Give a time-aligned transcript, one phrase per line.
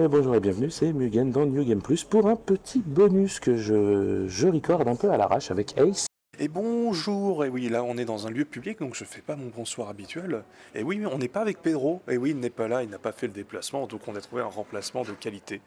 [0.00, 3.56] Et bonjour et bienvenue, c'est Mugen dans New Game Plus pour un petit bonus que
[3.56, 6.06] je, je recorde un peu à l'arrache avec Ace.
[6.38, 9.34] Et bonjour, et oui, là on est dans un lieu public, donc je fais pas
[9.34, 10.44] mon bonsoir habituel.
[10.76, 12.90] Et oui, mais on n'est pas avec Pedro, et oui, il n'est pas là, il
[12.90, 15.62] n'a pas fait le déplacement, donc on a trouvé un remplacement de qualité.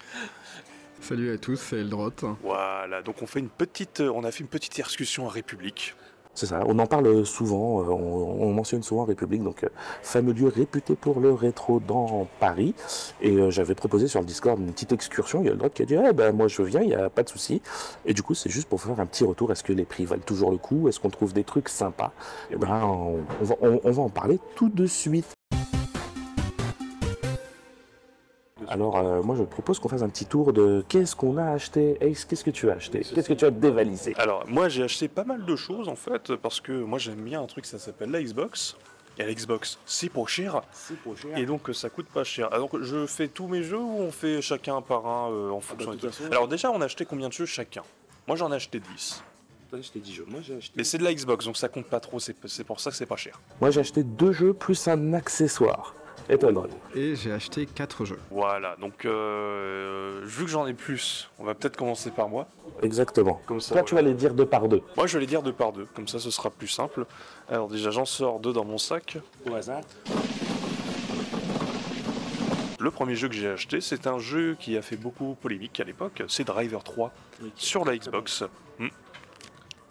[1.02, 2.12] Salut à tous, c'est Eldrot.
[2.42, 5.94] Voilà, donc on fait une petite, on a fait une petite excursion à République.
[6.34, 9.70] C'est ça, on en parle souvent, euh, on, on mentionne souvent République, donc euh,
[10.02, 12.74] fameux lieu réputé pour le rétro dans Paris.
[13.22, 15.70] Et euh, j'avais proposé sur le Discord une petite excursion, il y a le droit
[15.70, 17.62] qui a dit eh ben moi je viens, il n'y a pas de souci.
[18.06, 20.24] Et du coup c'est juste pour faire un petit retour, est-ce que les prix valent
[20.26, 20.88] toujours le coup?
[20.88, 22.14] Est-ce qu'on trouve des trucs sympas?
[22.50, 25.28] Et ben on, va, on va en parler tout de suite.
[28.68, 31.98] Alors euh, moi je propose qu'on fasse un petit tour de qu'est-ce qu'on a acheté
[32.02, 34.14] Ace, qu'est-ce que tu as acheté Qu'est-ce que tu as dévalisé?
[34.18, 37.42] Alors, moi j'ai acheté pas mal de choses en fait, parce que moi j'aime bien
[37.42, 38.76] un truc, ça s'appelle la Xbox.
[39.20, 40.62] Et la Xbox, c'est pour cher,
[41.36, 42.52] et donc ça coûte pas cher.
[42.54, 45.90] Alors je fais tous mes jeux ou on fait chacun par un euh, en fonction
[45.92, 46.24] de des toute trucs?
[46.24, 47.84] façon- Alors déjà, on a acheté combien de jeux chacun?
[48.28, 49.22] Moi j'en ai acheté 10.
[49.70, 50.74] T'as acheté 10 jeux, moi j'ai acheté...
[50.78, 53.06] Mais c'est de la Xbox, donc ça compte pas trop, c'est pour ça que c'est
[53.06, 53.40] pas cher.
[53.60, 55.94] Moi j'ai acheté deux jeux plus un accessoire.
[56.32, 56.40] Et
[56.96, 58.20] Et j'ai acheté 4 jeux.
[58.30, 62.48] Voilà, donc euh, vu que j'en ai plus, on va peut-être commencer par moi.
[62.82, 63.42] Exactement.
[63.46, 64.82] Comme ça, Toi, tu vas les dire deux par deux.
[64.96, 67.06] Moi je vais les dire deux par deux, comme ça ce sera plus simple.
[67.50, 69.18] Alors déjà j'en sors deux dans mon sac.
[69.50, 69.82] Au hasard.
[72.80, 75.84] Le premier jeu que j'ai acheté, c'est un jeu qui a fait beaucoup polémique à
[75.84, 77.12] l'époque, c'est Driver 3
[77.56, 78.44] sur la Xbox.
[78.80, 78.88] Hmm.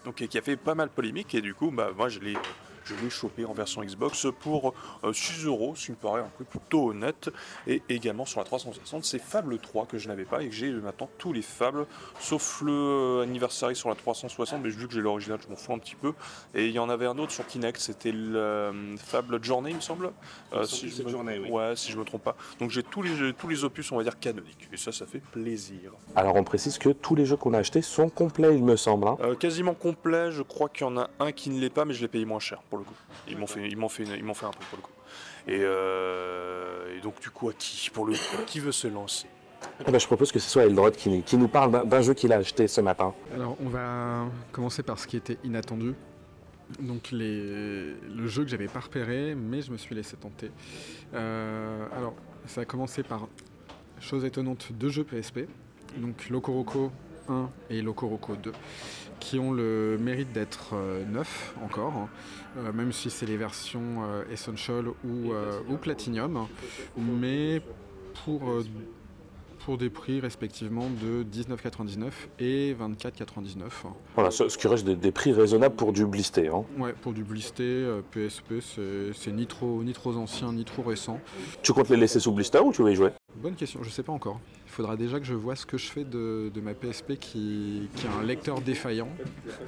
[0.07, 2.35] Donc et qui a fait pas mal polémique et du coup bah moi je l'ai
[2.97, 4.75] je l'ai chopé en version Xbox pour
[5.05, 7.31] euh, 6 euros, ce qui me paraît un prix plutôt honnête.
[7.67, 10.71] Et également sur la 360, c'est Fable 3 que je n'avais pas et que j'ai
[10.71, 11.87] maintenant tous les Fables,
[12.19, 15.73] sauf le euh, Anniversary sur la 360, mais vu que j'ai l'original, je m'en fous
[15.73, 16.13] un petit peu.
[16.55, 19.77] Et il y en avait un autre sur Kinect, c'était le euh, Fable Journey, il
[19.77, 20.11] me semble.
[20.53, 21.51] Euh, je me- oui.
[21.51, 22.37] Ouais, si je me trompe pas.
[22.59, 24.69] Donc j'ai tous les, tous les opus, on va dire, canoniques.
[24.73, 25.93] Et ça, ça fait plaisir.
[26.17, 29.07] Alors on précise que tous les jeux qu'on a achetés sont complets, il me semble.
[29.09, 29.17] hein.
[29.21, 31.95] Euh, quasiment complet, je crois qu'il y en a un qui ne l'est pas, mais
[31.95, 32.95] je l'ai payé moins cher pour le coup.
[33.29, 34.91] Ils m'ont fait, ils m'ont fait, une- ils m'ont fait un peu pour le coup.
[35.49, 39.27] Et, euh, et donc du coup, à qui pour le coup, qui veut se lancer?
[39.87, 42.15] Eh ben, je propose que ce soit Eldrod qui, qui nous parle d'un- d'un jeu
[42.15, 43.15] qu'il a acheté ce matin.
[43.35, 45.95] Alors, on va commencer par ce qui était inattendu.
[46.79, 47.95] Donc, les...
[47.95, 50.51] le jeu que j'avais pas repéré, mais je me suis laissé tenter.
[51.15, 52.15] Euh, alors,
[52.47, 53.27] ça a commencé par,
[54.01, 55.41] chose étonnante, deux jeux PSP.
[55.97, 56.93] Donc, Locoroco
[57.31, 58.53] 1 et Locoroco 2,
[59.21, 62.09] qui ont le mérite d'être euh, neufs encore, hein.
[62.59, 66.47] Euh, même si c'est les versions euh, Essential ou, euh, ou Platinum.
[66.99, 67.63] Mais
[68.25, 68.65] pour euh,
[69.65, 73.69] pour des prix respectivement de 19,99 et 24,99.
[74.15, 76.49] Voilà, ce, qui reste des, des prix raisonnables pour du blisté.
[76.49, 76.65] Hein.
[76.79, 80.83] Ouais, pour du blisté, euh, PSP, c'est- c'est ni trop, ni trop ancien, ni trop
[80.83, 81.21] récent.
[81.63, 83.11] Tu comptes les laisser sous blister ou tu veux y jouer?
[83.37, 84.41] Bonne question, je sais pas encore.
[84.71, 87.89] Il faudra déjà que je vois ce que je fais de, de ma PSP qui,
[87.97, 89.09] qui a un lecteur défaillant.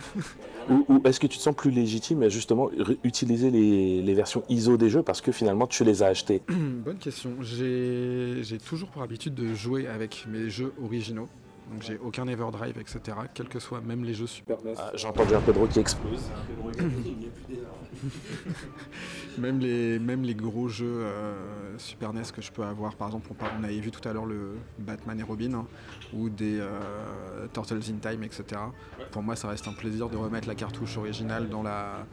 [0.71, 2.71] Ou, ou est-ce que tu te sens plus légitime à justement
[3.03, 6.99] utiliser les, les versions ISO des jeux parce que finalement tu les as achetés Bonne
[6.99, 7.31] question.
[7.41, 11.29] J'ai toujours pour habitude de jouer avec mes jeux originaux.
[11.73, 13.01] Donc j'ai aucun Everdrive, etc.
[13.33, 14.75] Quels que soient même les jeux Super NES.
[14.77, 16.21] Ah, J'ai entendu un Pedro qui explose.
[19.39, 23.31] Même les, même les gros jeux euh, Super NES que je peux avoir, par exemple,
[23.59, 25.67] on avait vu tout à l'heure le Batman et Robin, hein,
[26.13, 28.61] ou des euh, Turtles in Time, etc.
[29.11, 32.07] Pour moi, ça reste un plaisir de remettre la cartouche originale dans la,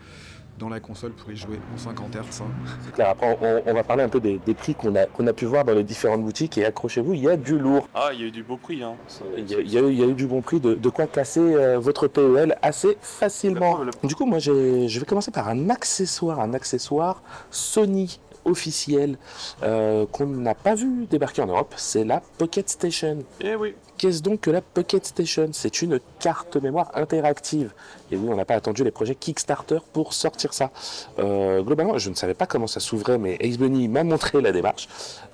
[0.57, 2.41] dans la console pour y jouer en 50 Hz.
[2.41, 2.45] hein.
[2.85, 5.25] C'est clair, après on, on va parler un peu des, des prix qu'on a, qu'on
[5.27, 7.87] a pu voir dans les différentes boutiques et accrochez-vous, il y a du lourd.
[7.93, 8.95] Ah, il y a eu du beau prix, hein.
[9.37, 10.73] Il y, a, il y a eu- il y a eu du bon prix, de,
[10.73, 13.79] de quoi casser euh, votre PEL assez facilement.
[14.03, 19.17] Du coup, moi, j'ai- je vais commencer par un accessoire, un accessoire Sony officiel
[19.63, 23.19] euh, qu'on n'a pas vu débarquer en Europe, c'est la Pocket Station.
[23.41, 23.75] Eh oui.
[23.99, 25.49] Qu'est-ce donc que la Pocket Station?
[25.51, 27.73] C'est une carte mémoire interactive.
[28.11, 30.71] Et oui, on n'a pas attendu les projets Kickstarter pour sortir ça.
[31.19, 34.53] Euh, globalement, je ne savais pas comment ça s'ouvrait, mais Ace Bunny m'a montré la
[34.53, 34.87] démarche.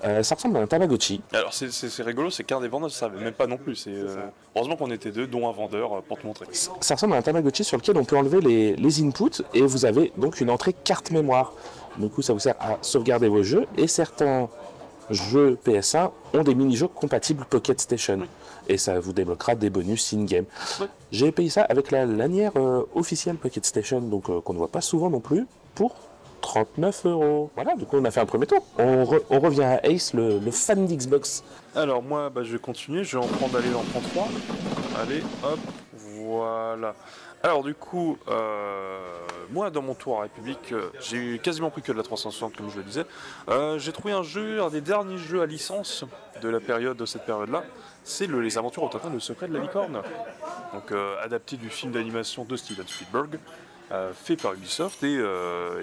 [0.04, 1.20] Euh, ça ressemble à un Tamagotchi.
[1.32, 3.76] Alors c'est- c'est c'est rigolo, c'est qu'un des vendeurs ne savait même pas non plus.
[3.76, 4.16] C'est euh,
[4.56, 6.46] heureusement qu'on était deux, dont un vendeur pour te montrer.
[6.52, 9.84] Ça ressemble à un Tamagotchi sur lequel on peut enlever les, les inputs et vous
[9.84, 11.52] avez donc une entrée carte mémoire.
[11.98, 14.48] Du coup, ça vous sert à sauvegarder vos jeux et certains
[15.10, 18.20] jeux PS1 ont des mini-jeux compatibles Pocket Station
[18.68, 20.44] et ça vous débloquera des bonus in-game.
[21.12, 24.68] J'ai payé ça avec la lanière euh, officielle Pocket Station, donc euh, qu'on ne voit
[24.72, 25.94] pas souvent non plus, pour
[26.40, 27.50] 39 euros.
[27.54, 28.64] Voilà, du coup on a fait un premier tour.
[28.78, 31.44] On, re- on revient à Ace, le, le fan d'Xbox.
[31.74, 34.28] Alors moi, bah, je vais continuer, je vais en prendre, allez, j'en prends trois.
[35.00, 35.58] Allez, hop,
[36.24, 36.94] voilà.
[37.42, 38.98] Alors du coup, euh,
[39.50, 42.70] moi dans mon tour à République, euh, j'ai quasiment pris que de la 360 comme
[42.70, 43.04] je le disais.
[43.48, 46.04] Euh, j'ai trouvé un jeu, un des derniers jeux à licence
[46.42, 47.62] de la période de cette période-là.
[48.02, 50.02] C'est le- les aventures au Tintin, le secret de la licorne.
[50.72, 53.38] Donc euh, adapté du film d'animation de Steven Spielberg.
[54.14, 55.20] fait par Ubisoft et,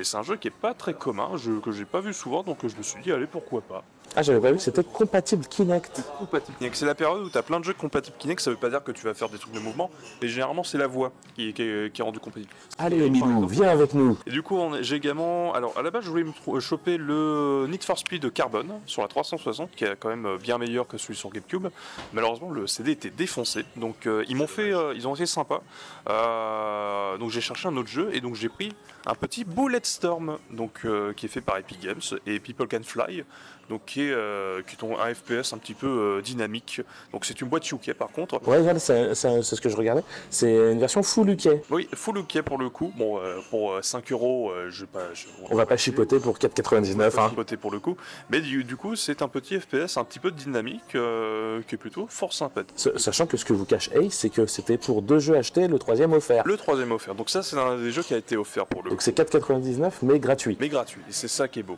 [0.04, 2.44] c'est un jeu qui est pas très commun, un jeu que j'ai pas vu souvent
[2.44, 3.84] donc je me suis dit allez pourquoi pas.
[4.16, 6.04] Ah, j'avais pas vu que c'était compatible Kinect.
[6.20, 6.76] Compatible Kinect.
[6.76, 8.84] C'est la période où tu as plein de jeux compatibles Kinect, ça veut pas dire
[8.84, 9.90] que tu vas faire des trucs de mouvement,
[10.22, 12.52] mais généralement c'est la voix qui est, qui est- qui est rendue compatible.
[12.78, 14.18] Allez, Emilou, viens avec nous.
[14.28, 15.54] Et du coup, j'ai également.
[15.54, 19.08] Alors, à la base, je voulais me choper le Need for Speed Carbon sur la
[19.08, 21.68] 360, qui est quand même euh, bien meilleur que celui sur GameCube.
[22.14, 25.62] Malheureusement, le CD était défoncé, donc euh, ils m'ont fait, euh, ils ont été sympas.
[26.10, 28.72] Euh, donc, j'ai cherché un autre jeu et donc j'ai pris
[29.06, 33.24] un petit Bulletstorm, donc euh, qui est fait par Epic Games et People Can Fly,
[33.70, 36.82] donc qui est, euh, qui est un FPS un petit peu euh, dynamique.
[37.12, 38.36] Donc, c'est une boîte UK par contre.
[38.48, 40.04] Ouais, voilà, c'est c'est- c'est ce que je regardais.
[40.30, 41.50] C'est une version full UK.
[41.70, 42.92] Oui, full UK pour le coup.
[42.98, 45.14] Bon, euh, pour euh, 5 euros, je pas.
[45.14, 47.18] je- On va pas chipoter pour 4,99.
[47.18, 47.30] Hein.
[47.30, 47.98] Chipoter pour le coup.
[48.30, 52.08] Mais du, du coup, c'est un petit FPS un petit peu dynamique qui est plutôt
[52.10, 52.76] fort sympathique.
[52.78, 55.68] S- Sachant que ce que vous cache Ace, c'est que c'était pour deux jeux achetés,
[55.68, 56.44] le troisième offert.
[56.46, 57.16] Le troisième offert.
[57.16, 58.96] Donc ça, c'est un des jeux qui a été offert pour le coup.
[58.96, 60.58] Donc c'est 4,99 mais gratuit.
[60.60, 61.02] Mais gratuit.
[61.10, 61.78] Et c'est ça qui est beau.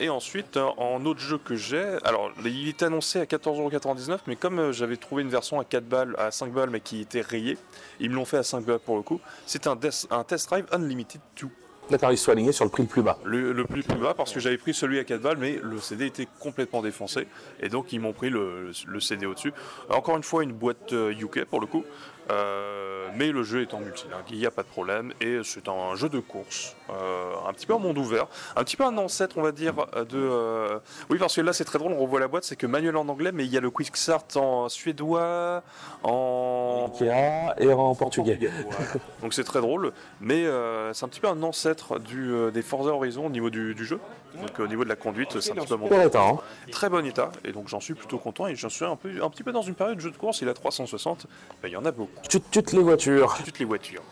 [0.00, 4.36] Et ensuite, euh, en autre jeu que j'ai, alors il est annoncé à 14,99€, mais
[4.36, 7.20] comme euh, j'avais trouvé une version à 4 balles, à 5 balles, mais qui était
[7.20, 7.58] rayée,
[8.00, 9.20] ils me l'ont fait à 5 balles pour le coup.
[9.46, 11.48] C'est un, Test Drive Unlimited 2.
[11.90, 13.18] D'accord, ils sont alignés sur le prix le plus bas.
[13.24, 15.78] Le, le plus plus bas parce que j'avais pris celui à 4 balles mais le
[15.78, 17.26] CD était complètement défoncé
[17.60, 19.52] et donc ils m'ont pris le, le CD au-dessus.
[19.90, 21.84] Encore une fois une boîte euh, UK pour le coup
[22.30, 25.68] euh, mais le jeu est en multilingue, il n'y a pas de problème et c'est
[25.68, 28.26] un jeu de course euh, un petit peu en monde ouvert,
[28.56, 30.06] un petit peu un ancêtre on va dire de...
[30.14, 30.78] euh,
[31.10, 33.08] Oui parce que là c'est très drôle, on revoit la boîte, c'est que manuel en
[33.08, 35.62] anglais mais il y a le quick start en suédois,
[36.02, 36.90] en...
[36.94, 38.38] Ikea et en portugais.
[38.40, 38.92] Voilà.
[39.22, 40.44] Donc c'est très drôle, mais
[40.92, 44.00] c'est un petit peu un ancêtre du, des Forza Horizon au niveau du, du jeu.
[44.40, 46.38] Donc au niveau de la conduite, c'est un petit peu Super état, hein.
[46.70, 48.46] très bon état, et donc j'en suis plutôt content.
[48.46, 50.40] Et j'en suis un, peu, un petit peu dans une période de jeu de course,
[50.40, 51.26] il a 360,
[51.62, 53.36] ben, il y en a beaucoup, Tu toutes les voitures.
[53.44, 54.02] toutes les voitures.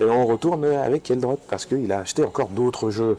[0.00, 3.16] Et on retourne avec Eldrop parce qu'il a acheté encore d'autres jeux.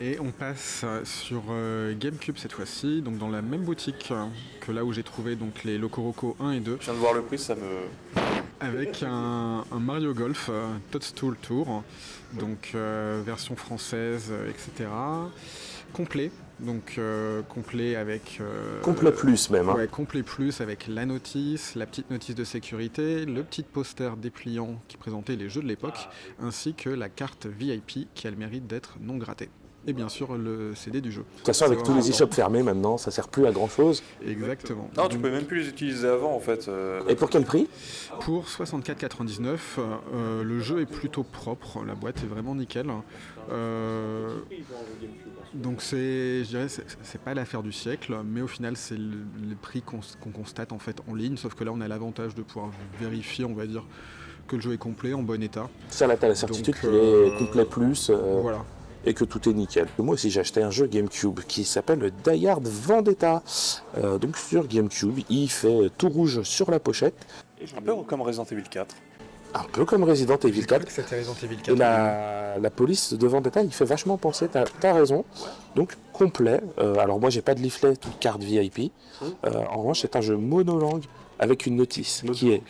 [0.00, 4.12] Et on passe sur euh, GameCube cette fois-ci, donc dans la même boutique
[4.60, 7.14] que là où j'ai trouvé donc les Locoroco 1 et 2, Je viens de voir
[7.14, 8.20] le prix, ça me...
[8.60, 11.84] avec un, un Mario Golf euh, Toadstool Tour,
[12.32, 14.88] donc euh, version française, euh, etc.
[15.94, 18.38] Complet, donc euh, complet avec...
[18.40, 19.68] euh, Complet plus même.
[19.68, 19.74] hein.
[19.74, 24.80] Ouais, complet plus avec la notice, la petite notice de sécurité, le petit poster dépliant
[24.88, 26.08] qui présentait les jeux de l'époque,
[26.42, 29.48] ainsi que la carte VIP qui a le mérite d'être non grattée.
[29.86, 31.20] Et bien sûr le CD du jeu.
[31.20, 34.02] De toute façon, avec tous les e-shops fermés maintenant, ça sert plus à grand chose.
[34.26, 34.88] Exactement.
[34.96, 36.68] Non, tu peux même plus les utiliser avant en fait.
[36.68, 37.68] euh, Et pour quel prix?
[38.20, 42.86] Pour 64,99, euh, le jeu est plutôt propre, la boîte est vraiment nickel.
[43.52, 44.36] Euh,
[45.54, 49.18] donc c'est, je dirais, c'est c'est pas l'affaire du siècle, mais au final c'est le,
[49.48, 52.34] le prix qu'on qu'on constate en fait en ligne, sauf que là on a l'avantage
[52.34, 52.70] de pouvoir
[53.00, 53.84] vérifier, on va dire,
[54.48, 55.68] que le jeu est complet, en bon état.
[55.88, 58.64] Ça, là, t'as la certitude Donc, qu'il euh, est complet plus euh, Voilà.
[59.06, 59.88] et que tout est nickel.
[59.98, 63.42] Moi aussi, j'ai acheté un jeu GameCube qui s'appelle Die Hard Vendetta.
[63.98, 67.14] Euh, donc sur GameCube, il fait tout rouge sur la pochette,
[67.76, 68.94] Un peu comme Resident Evil 4.
[69.54, 70.90] Un peu comme Resident Evil 4.
[70.90, 74.92] C'était Resident Evil Et la, la police de Vendetta, il fait vachement penser, t'as as
[74.92, 75.24] raison.
[75.76, 76.60] Donc complet.
[76.78, 78.92] Euh, alors moi j'ai pas de leaflet ou de carte VIP.
[79.22, 81.04] Euh, en revanche c'est un jeu monolangue
[81.38, 82.62] avec une notice qui est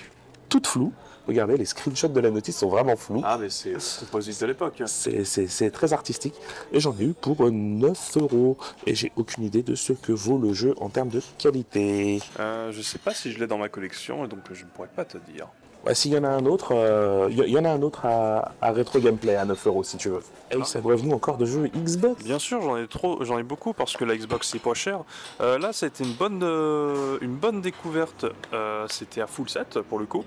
[0.49, 0.93] toute floue.
[1.27, 3.23] Regardez, les screenshots de la notice sont vraiment flous.
[3.25, 4.83] Ah, mais c'est composite de l'époque.
[4.85, 6.35] C'est- C'est c'est très artistique.
[6.71, 8.59] Et j'en ai eu pour 9 euros.
[8.87, 12.21] Et j'ai aucune idée de ce que vaut le jeu en termes de qualité.
[12.41, 15.07] Euh, je sais pas si je l'ai dans ma collection, donc je ne pourrais pas
[15.07, 15.49] te dire.
[15.87, 18.07] Ouais, S'il y en a un autre, euh, il y, y en a un autre
[18.07, 20.21] à, à rétro gameplay à 9 euros si tu veux.
[20.51, 22.25] Et ça bref nous encore de jeux Xbox.
[22.25, 25.01] Bien sûr, j'en ai trop, j'en ai beaucoup parce que la Xbox c'est pas cher.
[25.41, 28.25] Euh, là, c'était une bonne, euh, une bonne découverte.
[28.55, 30.25] Euh, c'était à full set pour le coup.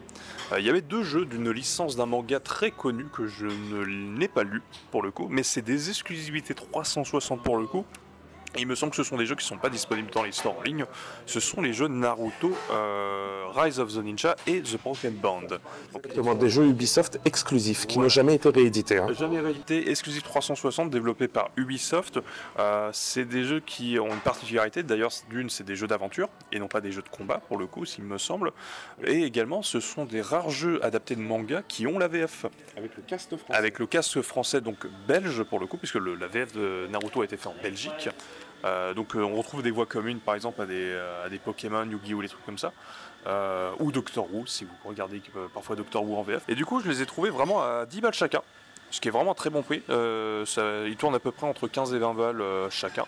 [0.51, 3.85] Euh, Il y avait deux jeux d'une licence d'un manga très connu que je ne
[4.17, 4.61] n'ai pas lu
[4.91, 7.83] pour le coup, mais c'est des exclusivités 360 pour le coup.
[8.57, 10.23] Et il me semble que ce sont des jeux qui ne sont pas disponibles dans
[10.23, 10.85] les stores en ligne.
[11.25, 15.41] Ce sont les jeux Naruto, euh, Rise of the Ninja et The Broken Band.
[15.41, 15.59] Donc,
[16.05, 18.97] Exactement, des jeux Ubisoft exclusifs qui n'ont jamais été réédités.
[18.97, 19.07] hein.
[19.17, 22.19] Jamais réalité exclusif 360 développé par Ubisoft.
[22.59, 24.83] Euh, c'est des jeux qui ont une particularité.
[24.83, 27.67] D'ailleurs, d'une, c'est des jeux d'aventure et non pas des jeux de combat pour le
[27.67, 28.51] coup, s'il me semble.
[29.05, 32.45] Et également, ce sont des rares jeux adaptés de manga qui ont la VF.
[32.75, 33.53] Avec le cast français.
[33.57, 37.21] Avec le casque français, donc belge pour le coup, puisque le- la VF de Naruto
[37.21, 38.09] a été fait en Belgique.
[38.65, 42.21] Euh, donc euh, on retrouve des voix communes par exemple à des, euh, Pokémon, Yu-Gi-Oh!
[42.21, 42.71] les trucs comme ça.
[43.79, 45.21] ou Doctor Who, si vous regardez
[45.53, 46.43] parfois Doctor Who en VF.
[46.47, 48.41] Et du coup, je les ai trouvés vraiment à 10 balles chacun,
[48.89, 49.83] ce qui est vraiment un très bon prix.
[49.87, 53.05] Ça- ils tournent à peu près entre 15 et 20 balles chacun.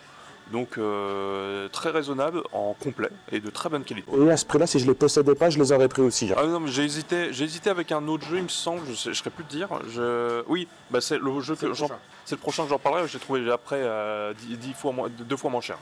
[0.51, 4.09] Donc euh, très raisonnable en complet et de très bonne qualité.
[4.11, 6.31] Et à ce prix-là, si je les possédais pas, je les aurais pris aussi.
[6.31, 6.35] hein.
[6.37, 8.95] Ah non, mais j'ai hésité, j'ai hésité avec un autre jeu, il me semble, je,
[8.95, 9.67] sais, je serais plus te dire.
[9.93, 10.41] Je...
[10.47, 11.87] Oui, bah c'est le jeu que j'en-
[12.25, 15.51] c'est le prochain que j'en parlerai, j'ai trouvé après euh, 10, fois moins, deux fois
[15.51, 15.77] moins cher.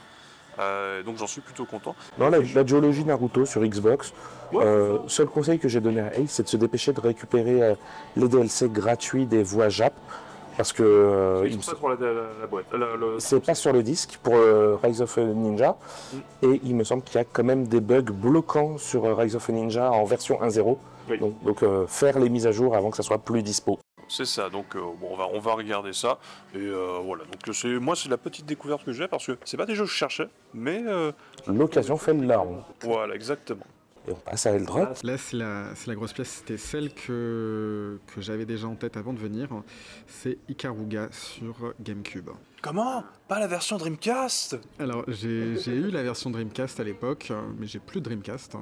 [0.58, 1.94] Euh, donc j'en suis plutôt content.
[2.18, 4.12] Non, la, la duologie Naruto sur Xbox.
[4.52, 4.64] Ouais.
[4.64, 7.74] euh, seul conseil que j'ai donné à Ace, c'est de se dépêcher de récupérer euh,
[8.16, 9.94] les DLC gratuits des voix Jap.
[10.58, 12.66] Parce que euh, il me pas pour la, la- la boîte.
[12.72, 15.76] la- le- c'est pas sur le disque pour euh, Rise of Ninja.
[16.42, 19.36] Et il me semble qu'il y a quand même des bugs bloquants sur euh, Rise
[19.36, 20.76] of Ninja en version 1.0.
[21.10, 21.18] Oui.
[21.18, 23.78] Donc, donc, faire les mises à jour avant que ça soit plus dispo.
[24.10, 26.18] C'est ça, donc euh, bon, on, va, on va regarder ça.
[26.54, 29.56] Et euh, voilà, donc c'est, moi c'est la petite découverte que j'ai parce que c'est
[29.58, 31.12] pas des jeux que je cherchais, mais euh,
[31.46, 32.62] L'occasion fait le larron.
[32.82, 33.64] voilà, exactement.
[34.08, 35.02] Et on passe à Eldrop.
[35.02, 36.28] Là, c'est la, c'est la grosse pièce.
[36.28, 39.48] C'était celle que, que j'avais déjà en tête avant de venir.
[40.06, 42.30] C'est Ikaruga sur GameCube.
[42.62, 43.04] Comment?
[43.28, 44.58] Pas la version Dreamcast?
[44.78, 48.56] Alors, j'ai j'ai eu la version Dreamcast à l'époque, mais j'ai plus de Dreamcast.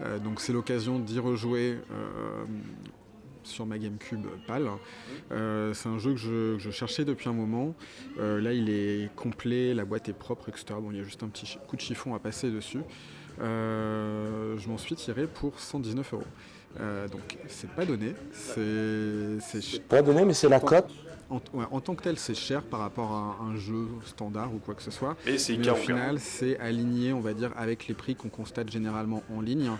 [0.00, 2.44] Euh, donc, c'est l'occasion d'y rejouer euh,
[3.44, 4.68] sur ma GameCube PAL.
[5.30, 7.74] Euh, c'est un jeu que je, que je cherchais depuis un moment.
[8.18, 10.66] Euh, là, il est complet, la boîte est propre, etc.
[10.80, 12.82] Bon, il y a juste un petit coup de chiffon à passer dessus.
[13.40, 16.22] Euh, je m'en suis tiré pour 119 euros.
[16.80, 18.14] Euh, donc, c'est pas donné.
[18.32, 20.90] C'est c'est Pas donné, mais c'est la cote.
[21.30, 24.58] En, ouais, en tant que tel, c'est cher par rapport à un jeu standard ou
[24.58, 25.16] quoi que ce soit.
[25.26, 28.70] Et c'est Mais au final, c'est aligné, on va dire, avec les prix qu'on constate
[28.70, 29.70] généralement en ligne,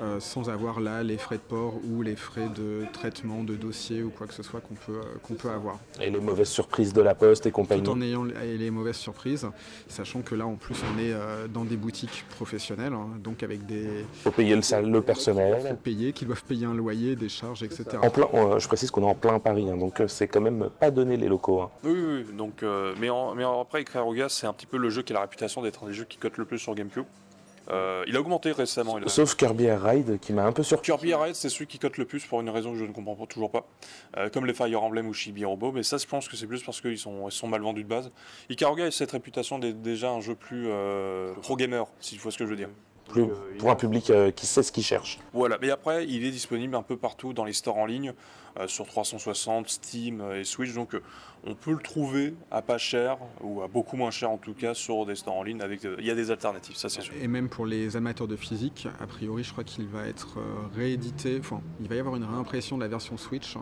[0.00, 4.02] euh, sans avoir là les frais de port ou les frais de traitement de dossier
[4.02, 5.78] ou quoi que ce soit qu'on peut, euh, qu'on peut avoir.
[6.00, 7.88] Et les mauvaises surprises de la poste et Tout compagnie.
[7.88, 9.46] en ayant les les mauvaises surprises,
[9.88, 13.66] sachant que là, en plus, on est euh, dans des boutiques professionnelles, hein, donc avec
[13.66, 15.76] des faut payer le, sal- le faut personnel.
[15.82, 17.84] payer, qui doivent payer un loyer, des charges, etc.
[18.02, 20.68] En plein, euh, je précise qu'on est en plein Paris, hein, donc c'est quand même
[20.78, 21.60] pas donné les locaux.
[21.62, 21.70] hein.
[21.84, 24.76] Oui, oui, oui, donc, euh, mais, en- mais en- après, Ikaruga, c'est un petit peu
[24.76, 26.74] le jeu qui a la réputation d'être un des jeux qui cote le plus sur
[26.74, 27.04] GameCube.
[27.70, 28.98] Euh, il a augmenté récemment.
[28.98, 30.86] il a- Sauf Kirby Air Ride qui m'a un peu surpris.
[30.86, 32.92] Kirby Air Ride, c'est celui qui cote le plus pour une raison que je ne
[32.92, 33.64] comprends pas- toujours pas.
[34.16, 36.62] Euh, comme les Fire Emblem ou Chibi Robo, mais ça, je pense que c'est plus
[36.64, 38.10] parce qu'ils sont, ils sont mal vendus de base.
[38.50, 42.32] Ikaruga a cette réputation d'être déjà un jeu plus euh, pro gamer, si tu vois
[42.32, 42.68] ce que je veux dire.
[43.12, 43.26] Plus,
[43.58, 45.18] pour un public euh, qui sait ce qu'il cherche.
[45.32, 48.12] Voilà, mais après, il est disponible un peu partout dans les stores en ligne,
[48.58, 51.02] euh, sur 360, Steam euh, et Switch, donc euh,
[51.44, 54.74] on peut le trouver à pas cher, ou à beaucoup moins cher en tout cas,
[54.74, 55.60] sur des stores en ligne.
[55.60, 57.14] Avec, euh, Il y a des alternatives, ça c'est sûr.
[57.20, 60.76] Et même pour les amateurs de physique, a priori, je crois qu'il va être euh,
[60.76, 61.36] réédité.
[61.38, 63.56] Enfin, il va y avoir une réimpression de la version Switch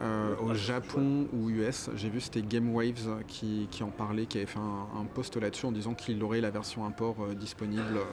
[0.00, 1.90] euh, au Japon ou US.
[1.96, 5.36] J'ai vu c'était Game Waves qui, qui en parlait, qui avait fait un, un post
[5.36, 8.04] là-dessus en disant qu'il aurait la version import euh, disponible euh,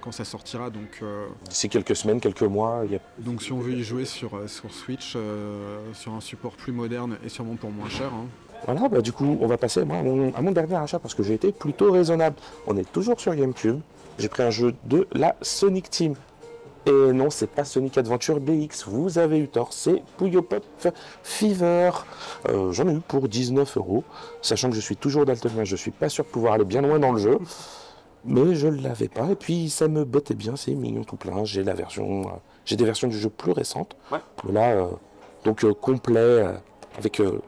[0.00, 0.70] quand ça sortira.
[0.70, 3.82] Donc, euh, D'ici quelques semaines, quelques mois, il y a donc si on veut y
[3.82, 7.88] jouer sur, euh, sur Switch, euh, sur un support plus moderne et sûrement pour moins
[7.88, 8.08] cher.
[8.12, 8.26] hein.
[8.64, 11.14] Voilà, bah, du coup, on va passer moi, à, mon, à mon dernier achat parce
[11.14, 12.36] que j'ai été plutôt raisonnable.
[12.66, 13.80] On est toujours sur GameCube.
[14.18, 16.14] J'ai pris un jeu de la Sonic Team.
[16.86, 20.64] Et non, c'est pas Sonic Adventure BX, vous avez eu tort, c'est Puyo Pop
[21.22, 21.90] Fever.
[22.48, 24.04] Euh, J'en ai eu pour 19 euros,
[24.42, 26.98] sachant que je suis toujours daltonien, je suis pas sûr de pouvoir aller bien loin
[26.98, 27.38] dans le jeu.
[28.24, 31.44] Mais je ne l'avais pas, et puis ça me bottait bien, c'est mignon tout plein.
[31.44, 32.30] J'ai la version, euh,
[32.64, 33.96] j'ai des versions du jeu plus récentes.
[34.12, 34.18] Ouais.
[34.52, 34.86] Là, euh,
[35.44, 36.52] donc euh, complet, euh,
[36.98, 37.40] avec euh,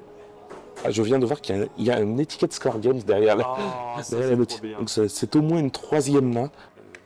[0.85, 3.01] ah, je viens de voir qu'il y a- il y, a une étiquette Score Games
[3.01, 4.63] derrière la, ça, derrière c'est la trop boutique.
[4.63, 4.79] bien.
[4.79, 6.51] Donc c'est- c'est au moins une troisième main.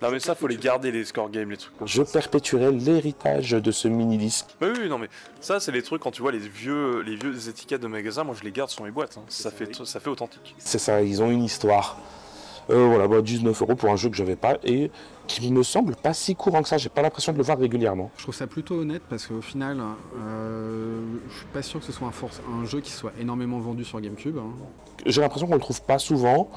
[0.02, 2.12] Non mais ça, faut les garder, les score games, les trucs comme Je ça.
[2.20, 4.46] perpétuerai l'héritage de ce mini-disque.
[4.60, 5.08] Oui, oui, non mais
[5.40, 8.34] ça, c'est les trucs quand tu vois les vieux, les vieux étiquettes de magasins, moi
[8.38, 9.16] je les garde sur mes boîtes.
[9.16, 9.22] hein.
[9.28, 10.54] Ça, fait, ça fait authentique.
[10.58, 11.96] C'est ça, ils ont une histoire.
[12.70, 14.90] Euh, voilà, bah, 19 euros pour un jeu que j'avais pas et
[15.26, 16.78] qui me semble pas si courant que ça.
[16.78, 18.10] J'ai pas l'impression de le voir régulièrement.
[18.16, 19.80] Je trouve ça plutôt honnête parce qu'au final,
[20.18, 23.58] euh, je suis pas sûr que ce soit un, force- un jeu qui soit énormément
[23.58, 24.38] vendu sur GameCube.
[24.38, 24.50] hein.
[25.06, 26.50] J'ai l'impression qu'on le trouve pas souvent.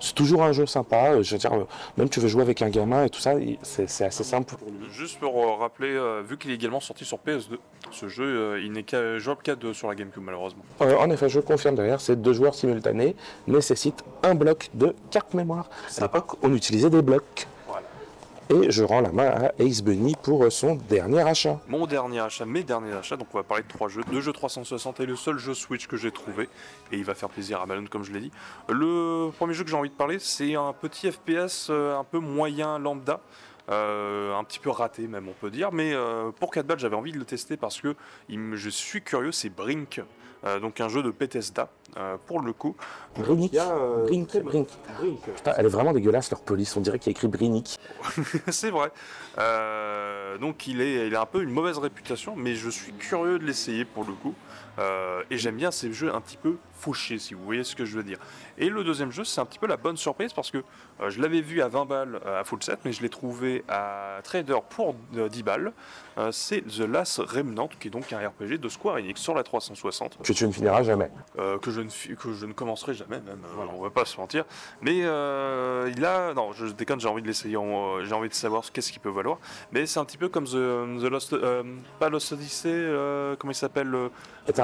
[0.00, 1.12] C'est toujours un jeu sympa.
[1.12, 3.32] euh, Je veux dire, euh, même tu veux jouer avec un gamin et tout ça,
[3.62, 4.54] c'est c'est assez simple.
[4.90, 5.98] Juste pour euh, rappeler,
[6.28, 7.56] vu qu'il est également sorti sur PS2,
[7.90, 10.62] ce jeu, il n'est qu'à jouable qu'à deux sur la GameCube malheureusement.
[10.80, 15.32] Euh, en effet, je confirme derrière, c'est deux joueurs simultanés, nécessite un bloc de carte
[15.34, 15.68] mémoire.
[15.98, 17.46] À l'époque, on utilisait des blocs.
[18.50, 21.60] Et je rends la main à Ace Bunny pour son dernier achat.
[21.66, 24.02] Mon dernier achat, mes derniers achats, donc on va parler de trois jeux.
[24.12, 26.50] Deux jeux 360 et le seul jeu Switch que j'ai trouvé.
[26.92, 28.30] Et il va faire plaisir à Malone, comme je l'ai dit.
[28.68, 32.18] Le premier jeu que j'ai envie de parler, c'est un petit FPS euh, un peu
[32.18, 33.20] moyen lambda.
[33.70, 36.96] Euh, un petit peu raté même on peut dire mais euh, pour 4 balles j'avais
[36.96, 37.96] envie de le tester parce que
[38.28, 40.02] il me- je suis curieux c'est Brink
[40.44, 42.76] Euh, donc un jeu de Bethesda euh, pour le coup
[43.16, 43.54] Brinic.
[44.04, 44.68] Brink, Brink.
[45.36, 47.78] Putain, elle est vraiment dégueulasse leur police, on dirait qu'il y a écrit Brinic.
[48.48, 48.92] c'est vrai.
[49.38, 53.38] Euh, donc il, est, il a un peu une mauvaise réputation, mais je suis curieux
[53.38, 54.34] de l'essayer pour le coup.
[54.78, 57.84] Euh, et j'aime bien ces jeux un petit peu fauchés, si vous voyez ce que
[57.84, 58.18] je veux dire.
[58.58, 60.58] Et le deuxième jeu, c'est un petit peu la bonne surprise parce que
[61.00, 63.64] euh, je l'avais vu à 20 balles euh, à full set, mais je l'ai trouvé
[63.68, 65.72] à Trader pour 10 balles.
[66.30, 70.18] c'est The Last Remnant, qui est donc un RPG de Square Enix sur la 360.
[70.22, 71.10] Que tu ne finiras jamais.
[71.36, 73.40] que, je ne, que je ne commencerai jamais, même.
[73.72, 74.44] on va pas se mentir.
[74.82, 76.34] Mais il a.
[76.34, 77.56] Non, je déconne, j'ai envie de l'essayer,
[78.04, 79.38] j'ai envie de savoir qu'est-ce qu'il peut valoir.
[79.72, 81.36] Mais c'est un petit peu comme The, the Lost.
[81.98, 82.88] pas Lost Odyssey,
[83.38, 84.10] comment il s'appelle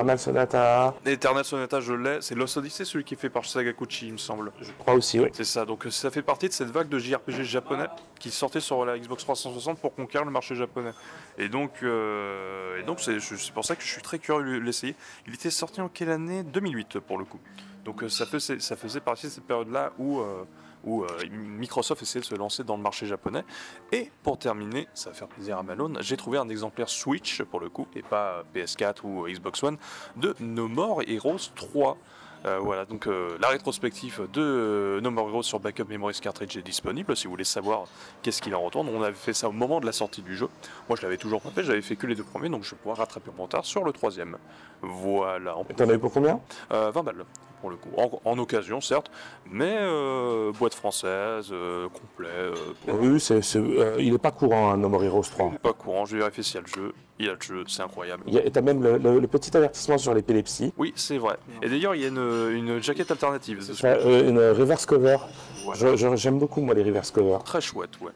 [0.00, 0.94] Eternal Sonata.
[1.04, 2.22] Eternal Sonata, je l'ai.
[2.22, 4.50] C'est Lost Odyssey, celui qui est fait par Sagakuchi, il me semble.
[4.60, 5.28] Je crois aussi, oui.
[5.34, 5.66] C'est ça.
[5.66, 7.86] Donc ça fait partie de cette vague de JRPG japonais
[8.18, 10.92] qui sortait sur la Xbox 360 pour conquérir le marché japonais.
[11.36, 13.18] Et donc, euh, et donc c'est
[13.52, 14.94] pour ça que je suis très curieux de l'essayer.
[15.26, 16.42] Il était sorti en quelle année?
[16.44, 17.40] 2008 pour le coup.
[17.84, 20.44] Donc ça faisait, ça faisait partie de cette période-là où euh,
[20.84, 23.44] où euh, Microsoft essayait de se lancer dans le marché japonais.
[23.92, 27.60] Et pour terminer, ça va faire plaisir à Malone, j'ai trouvé un exemplaire Switch pour
[27.60, 29.76] le coup, et pas PS4 ou Xbox One,
[30.16, 31.96] de No More Heroes 3.
[32.46, 36.62] Euh, voilà, donc euh, la rétrospective de No More Heroes sur Backup Memories Cartridge est
[36.62, 37.84] disponible si vous voulez savoir
[38.22, 38.88] qu'est-ce qu'il en retourne.
[38.88, 40.48] On avait fait ça au moment de la sortie du jeu.
[40.88, 42.76] Moi je l'avais toujours pas fait, j'avais fait que les deux premiers, donc je vais
[42.78, 44.38] pouvoir rattraper mon retard sur le troisième.
[44.80, 45.54] Voilà.
[45.76, 46.40] T'en as eu pour combien?
[46.70, 47.26] 20 balles
[47.60, 47.90] pour le coup.
[48.24, 49.10] En, occasion, certes,
[49.50, 52.28] mais euh, boîte française, euh, complet.
[52.28, 52.54] Euh,
[52.88, 53.40] oui, c'est,
[53.98, 55.46] il n'est pas courant, un No More Heroes 3.
[55.46, 56.94] Il n'est pas courant, j'ai vérifié s'il y a le jeu.
[57.18, 58.24] Il y a le jeu, c'est incroyable.
[58.28, 60.72] Et t'as même le, petit avertissement sur l'épilepsie.
[60.78, 61.36] Oui, c'est vrai.
[61.62, 62.18] Et d'ailleurs, il y a une,
[62.52, 63.60] une jaquette alternative.
[63.82, 65.18] une reverse cover.
[66.14, 67.38] j'aime beaucoup, moi, les reverse cover.
[67.44, 68.12] Très chouette, ouais.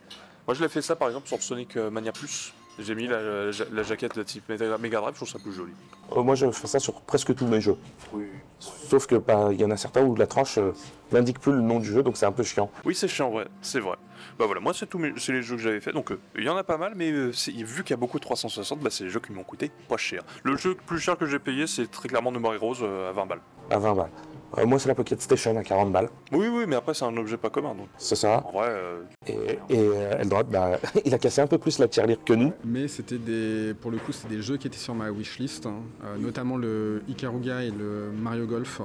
[0.46, 2.52] Moi, je l'ai fait ça, par exemple, sur Sonic Mania Plus.
[2.78, 3.50] J'ai mis la,
[3.82, 5.72] jaquette de type Mega Drive, je trouve ça plus joli.
[6.16, 7.76] moi, je fais ça sur presque tous mes jeux.
[8.12, 8.24] Oui.
[8.58, 10.72] Sauf que bah, il y en a certains où la tranche euh,
[11.12, 12.70] n'indique plus le nom du jeu, donc c'est un peu chiant.
[12.84, 13.96] Oui, c'est chiant, ouais, c'est vrai.
[14.38, 16.48] Bah voilà, moi c'est tous c'est les jeux que j'avais fait, donc euh, il y
[16.48, 19.04] en a pas mal, mais euh, vu qu'il y a beaucoup de 360, bah, c'est
[19.04, 20.22] les jeux qui m'ont coûté pas cher.
[20.42, 23.12] Le jeu le plus cher que j'ai payé, c'est très clairement No More Heroes à
[23.12, 23.40] 20 balles.
[23.70, 24.10] À 20 balles.
[24.59, 26.09] Euh, moi, c'est la Pocket Station à 40 balles.
[26.33, 27.74] Oui, oui, mais après, c'est un objet pas commun.
[27.74, 27.88] Donc.
[27.98, 28.44] C'est ça.
[28.46, 28.68] En vrai.
[28.68, 32.52] Euh, et, et euh, bah, il a cassé un peu plus la tirelire que nous.
[32.64, 33.74] Mais c'était des.
[33.74, 35.83] Pour le coup, c'est des jeux qui étaient sur ma wishlist, hein.
[36.18, 38.80] notamment le Ikaruga et le Mario Golf.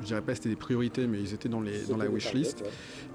[0.00, 2.64] Je dirais pas que c'était des priorités, mais ils étaient dans, les, dans la wishlist.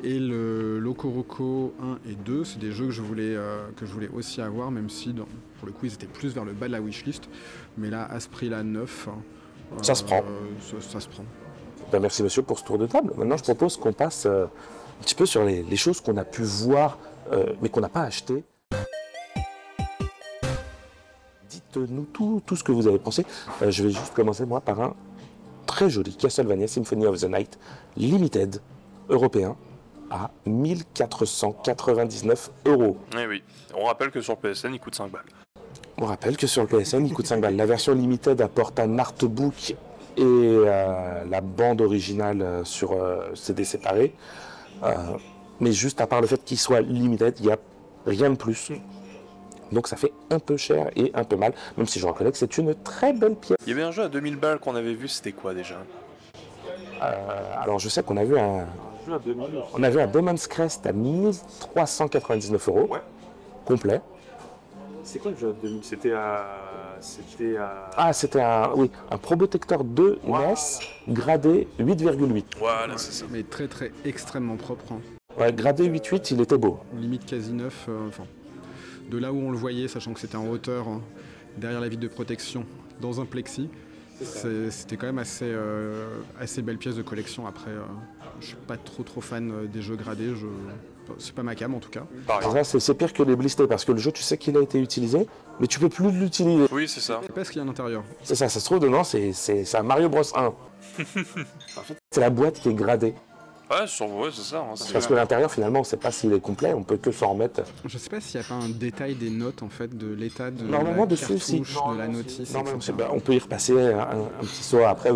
[0.04, 3.36] Et le Loco 1 et 2, c'est des jeux que je voulais,
[3.76, 5.12] que je voulais aussi avoir, même si
[5.58, 7.28] pour le coup ils étaient plus vers le bas de la wishlist.
[7.78, 9.10] Mais là, à ce prix-là, 9.
[9.82, 10.24] ça se prend.
[10.80, 11.26] ça se prend.
[11.92, 13.14] Ben, merci monsieur pour ce tour de table.
[13.18, 16.44] Maintenant, je propose qu'on passe euh, un petit peu sur les, choses qu'on a pu
[16.44, 16.98] voir,
[17.32, 18.44] euh, mais qu'on n'a pas achetées.
[21.50, 23.26] Dites-nous tout, tout, ce que vous avez pensé.
[23.62, 24.96] Euh, je vais juste commencer, moi, par un
[25.66, 27.60] très joli Castlevania Symphony of the Night
[27.98, 28.62] Limited
[29.10, 29.56] européen
[30.10, 32.98] à 1499 euros.
[33.18, 33.44] Eh oui,
[33.76, 35.26] on rappelle que sur PSN, il coûte 5 balles.
[35.98, 37.56] On rappelle que sur le PSN, il coûte 5 balles.
[37.56, 39.76] La version limited apporte un artbook
[40.18, 44.14] et euh, la bande originale euh, sur euh, CD séparé.
[45.60, 47.58] mais juste à part le fait qu'il soit limited, il n'y a
[48.06, 48.72] rien de plus.
[49.72, 52.38] Donc ça fait un peu cher et un peu mal, même si je reconnais que
[52.38, 53.58] c'est une très belle pièce.
[53.66, 55.76] Il y avait un jeu à 2000 balles qu'on avait vu, c'était quoi déjà?
[57.02, 58.66] Alors je sais qu'on a vu un...
[59.74, 62.90] On a vu un Demon's Crest à 1399 euros,
[63.66, 64.02] complet.
[65.06, 67.56] C'est quoi le jeu à 2000 C'était à c'était
[67.96, 70.54] Ah, c'était un, oui, un Probotector 2 NES
[71.10, 72.44] gradé 8,8.
[72.58, 73.26] Voilà, c'est ça.
[73.30, 74.86] Mais très très extrêmement propre.
[74.92, 75.00] Hein.
[75.40, 76.80] Ouais, gradé 8,8, il était beau.
[76.96, 77.86] Limite quasi neuf.
[77.90, 78.24] Euh, enfin,
[79.10, 81.02] de là où on le voyait, sachant que c'était en hauteur, hein,
[81.58, 82.66] derrière la vitre de protection,
[83.00, 83.70] dans un plexi.
[84.22, 86.08] C'était quand même assez, euh,
[86.40, 87.46] assez belle pièce de collection.
[87.46, 87.82] Après, euh,
[88.40, 90.34] je suis pas trop trop fan des jeux gradés.
[90.34, 90.48] Je,
[91.20, 92.04] c'est pas ma cam en tout cas.
[92.64, 95.28] c'est pire que les blisters parce que le jeu, tu sais qu'il a été utilisé,
[95.60, 96.66] mais tu peux plus l'utiliser.
[96.72, 97.22] Oui, c'est ça.
[97.26, 98.04] C'est pas ce qu'il y a à l'intérieur.
[98.24, 99.34] C'est ça, ça se trouve dedans, c'est
[99.74, 100.54] un Mario Bros 1.
[102.12, 103.14] c'est la boîte qui est gradée.
[103.70, 104.60] Ouais, c'est ça.
[104.60, 107.32] Hein, parce que l'intérieur, finalement, on sait pas s'il est complet, on peut que s'en
[107.32, 107.62] remettre.
[107.86, 110.52] Je sais pas s'il n'y a pas un détail des notes, en fait, de l'état
[110.52, 111.62] de Normalement, la dessus, si.
[111.62, 112.54] de la notice.
[113.12, 115.12] on peut y repasser un, un, petit saut après,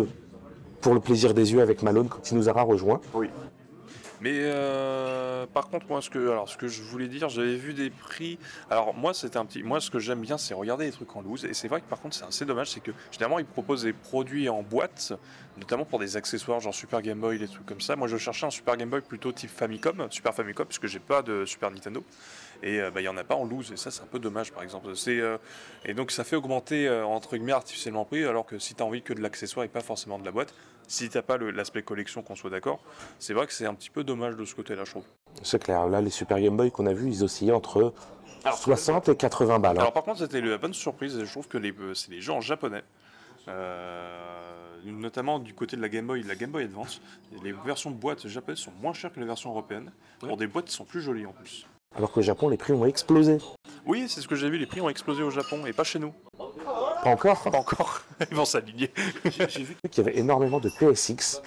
[0.80, 3.00] pour le plaisir des yeux avec Malone quand il nous aura rejoint.
[3.14, 3.28] Oui.
[4.20, 7.72] Mais euh, par contre, moi, ce que, alors, ce que je voulais dire, j'avais vu
[7.72, 8.38] des prix.
[8.70, 9.62] Alors, moi, c'était un petit.
[9.62, 11.44] Moi, ce que j'aime bien, c'est regarder les trucs en loose.
[11.44, 13.92] Et c'est vrai que par contre, c'est assez dommage, c'est que généralement, ils proposent des
[13.92, 15.12] produits en boîte,
[15.56, 17.96] notamment pour des accessoires, genre Super Game Boy, des trucs comme ça.
[17.96, 21.22] Moi, je cherchais un Super Game Boy plutôt type Famicom, Super Famicom, puisque j'ai pas
[21.22, 22.04] de Super Nintendo.
[22.62, 24.18] Et euh, bah, il n'y en a pas en loose, et ça c'est un peu
[24.18, 24.94] dommage par exemple.
[24.94, 25.38] C'est, euh,
[25.84, 28.82] et donc ça fait augmenter euh, entre guillemets artificiellement le prix, alors que si tu
[28.82, 30.54] as envie que de l'accessoire et pas forcément de la boîte,
[30.90, 32.80] si tu n'as pas l'aspect collection, qu'on soit d'accord,
[33.20, 35.04] c'est vrai que c'est un petit peu dommage de ce côté-là, je trouve.
[35.42, 37.94] C'est clair, là, les Super Game Boy qu'on a vus, ils oscillaient entre
[38.44, 39.76] 60 et 80 balles.
[39.78, 39.80] hein.
[39.82, 42.40] Alors par contre, c'était la bonne surprise, je trouve que euh, c'est les jeux en
[42.40, 42.82] japonais.
[43.48, 44.40] Euh,
[44.84, 47.00] notamment du côté de la Game Boy de la Game Boy Advance.
[47.44, 50.74] Les versions boîtes japonaises sont moins chères que les versions européennes, pour des boîtes qui
[50.74, 51.66] sont plus jolies en plus.
[51.96, 53.38] Alors qu'au Japon, les prix ont explosé.
[53.86, 55.98] Oui, c'est ce que j'ai vu, les prix ont explosé au Japon, et pas chez
[55.98, 56.12] nous.
[57.02, 58.92] Pas encore Pas encore, ils vont s'aligner.
[59.24, 61.40] J'ai vu qu'il y avait énormément de PSX,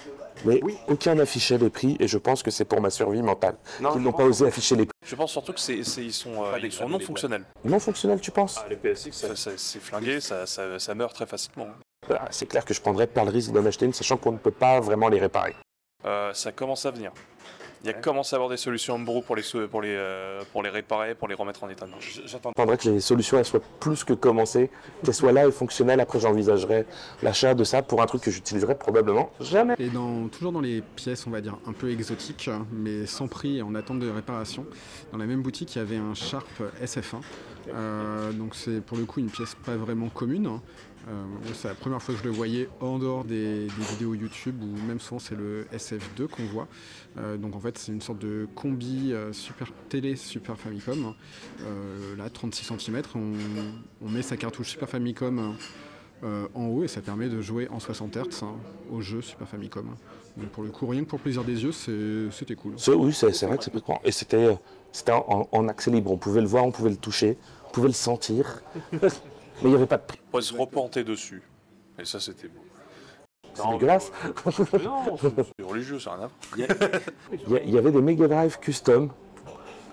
[0.44, 4.02] mais aucun n'affichait les prix, et je pense que c'est pour ma survie mentale qu'ils
[4.02, 4.94] n'ont pas osé afficher les prix.
[5.06, 7.44] Je pense surtout que c'est, ils sont, euh, ils sont non fonctionnels.
[7.64, 9.12] Non fonctionnel, tu penses les PSX,
[9.56, 11.68] c'est flingué, ça, ça- ça meurt très facilement.
[12.10, 14.38] Ah, C'est clair que je prendrais pas le risque d'en acheter une, sachant qu'on ne
[14.38, 15.54] peut pas vraiment les réparer.
[16.04, 17.12] Euh, ça commence à venir.
[17.84, 20.62] Il y a commencé à avoir des solutions homebrew pour les, pour les, euh, pour
[20.62, 22.18] les réparer, pour les remettre en état de marche?
[22.24, 24.70] J'attendrais que les solutions elles soient plus que commencées,
[25.04, 26.00] qu'elles soient là et fonctionnelles.
[26.00, 26.86] Après, j'envisagerais
[27.22, 29.74] l'achat de ça pour un truc que j'utiliserais probablement jamais.
[29.78, 33.58] Et dans, toujours dans les pièces, on va dire, un peu exotiques, mais sans prix
[33.58, 34.64] et en attente de réparation,
[35.12, 36.48] dans la même boutique, il y avait un Sharp
[36.82, 37.16] SF1.
[37.68, 40.46] Euh, donc c'est pour le coup une pièce pas vraiment commune.
[40.46, 40.62] hein.
[41.06, 41.12] Euh,
[41.52, 44.86] c'est la première fois que je le voyais en dehors des, des vidéos YouTube, ou
[44.86, 46.66] même souvent c'est le SF2 qu'on voit.
[47.16, 51.14] Euh, donc en fait c'est une sorte de combi euh, super télé Super Famicom.
[51.62, 53.32] Euh, là 36 cm, on,
[54.04, 55.54] on met sa cartouche Super Famicom
[56.24, 58.54] euh, en haut et ça permet de jouer en 60 Hz hein,
[58.90, 59.86] au jeu Super Famicom.
[60.36, 62.74] Donc pour le coup, rien que pour plaisir des yeux, c'est- c'était cool.
[62.76, 64.00] C'est- Oui, c'est vrai que c'est plus grand.
[64.04, 64.56] Et c'était
[64.90, 66.10] c'était en, en accès libre.
[66.10, 67.36] On pouvait le voir, on pouvait le toucher,
[67.68, 68.60] on pouvait le sentir.
[68.92, 69.08] Mais
[69.62, 70.18] il n'y avait pas de prix.
[70.26, 71.42] On pourrait se reporter dessus.
[71.98, 72.58] Et ça, c'était beau.
[73.54, 74.10] C'est dégueulasse.
[74.84, 75.16] Non,
[75.58, 77.60] c'est religieux, c'est rien à voir.
[77.66, 79.10] Il y, avait des Mega Drive custom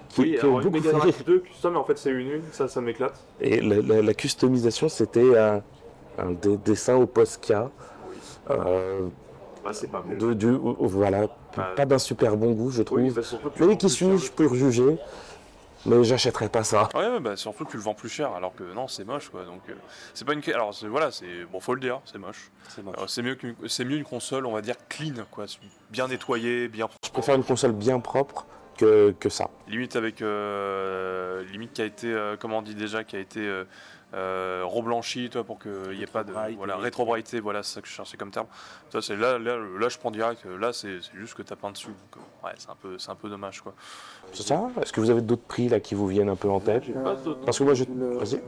[0.09, 0.91] qui, Oui, qui ont alors beaucoup Mega.
[0.97, 3.13] Drive 2 custom, mais en fait c'est une une, ça, ça m'éclate.
[3.39, 5.61] Et la, la- la customisation, c'était un,
[6.17, 7.69] un des dessins au Posca.
[8.49, 9.07] Euh,
[9.63, 10.17] Bah, c'est pas bon.
[10.17, 12.97] de, du, voilà, Bah, pas d'un super bon goût, je trouve.
[12.99, 13.21] Oui, bah,
[13.67, 14.97] mais qui suis-je pour juger?
[15.85, 16.89] Mais j'achèterais pas ça.
[16.93, 19.45] Ouais, bah, surtout que tu le vends plus cher, alors que non, c'est moche, quoi.
[19.45, 19.73] Donc, euh,
[20.13, 20.41] c'est pas une.
[20.53, 21.45] Alors, voilà, c'est.
[21.51, 22.51] Bon, faut le dire, c'est moche.
[22.69, 22.95] C'est moche.
[22.97, 25.45] Alors, C'est mieux, qu'une- c'est mieux une console, on va dire, clean, quoi.
[25.89, 28.45] Bien nettoyée, bien Je préfère une console bien propre
[28.77, 29.49] que, que ça.
[29.67, 33.39] limite avec euh, limite qui a été euh, comment on dit déjà qui a été
[34.13, 36.83] euh, reblanchi toi pour qu'il n'y ait pas de voilà oui.
[36.83, 38.47] rétrobrighté voilà c'est ça que je cherchais comme terme
[38.91, 41.87] ça c'est là, là là je prends direct là c'est juste que t'as peint dessus
[41.87, 43.73] donc euh, ouais c'est un peu c'est un peu dommage quoi
[44.33, 46.59] C'est ça Est-ce que vous avez d'autres prix là qui vous viennent un peu en
[46.59, 46.83] tête?
[47.23, 47.83] D'autres- Parce que moi, je...
[47.85, 48.41] Vas-y.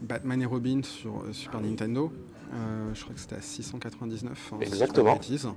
[0.00, 2.12] Batman et Robin sur euh, Super Nintendo,
[2.54, 4.50] euh, je crois que c'était à 699.
[4.52, 5.14] hein, si Exactement.
[5.14, 5.48] bêtises.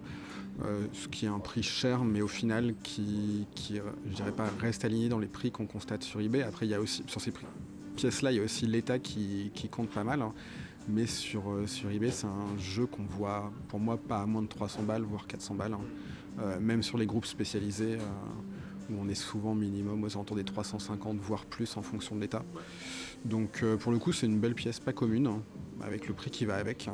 [0.65, 3.79] Euh, ce qui est un prix cher, mais au final qui, qui
[4.10, 6.41] je dirais pas, reste aligné dans les prix qu'on constate sur eBay.
[6.43, 7.45] Après, il y a aussi, sur ces prix,
[8.01, 10.21] pièces-là, il y a aussi l'État qui, compte pas mal.
[10.21, 10.33] hein.
[10.89, 14.41] Mais sur, euh, sur eBay, c'est un jeu qu'on voit, pour moi, pas à moins
[14.41, 15.73] de 300 balles, voire 400 balles.
[15.73, 15.81] hein.
[16.41, 20.43] Euh, même sur les groupes spécialisés, euh, où on est souvent minimum aux alentours des
[20.43, 22.43] 350, voire plus en fonction de l'État.
[23.23, 25.41] Donc pour le coup, c'est une belle pièce, pas commune, hein,
[25.83, 26.89] avec le prix qui va avec.